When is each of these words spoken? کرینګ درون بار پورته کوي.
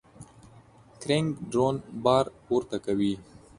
کرینګ 1.01 1.27
درون 1.51 1.75
بار 2.03 2.25
پورته 2.45 2.77
کوي. 2.85 3.13